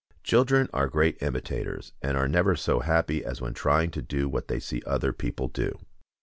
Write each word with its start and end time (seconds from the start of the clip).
Children 0.23 0.67
are 0.73 0.87
great 0.87 1.21
imitators, 1.21 1.93
and 2.01 2.17
are 2.17 2.27
never 2.27 2.55
so 2.55 2.79
happy 2.79 3.23
as 3.23 3.39
when 3.39 3.53
trying 3.53 3.91
to 3.91 4.01
do 4.01 4.27
what 4.27 4.47
they 4.47 4.59
see 4.59 4.81
other 4.83 5.13
people 5.13 5.47
do. 5.47 5.77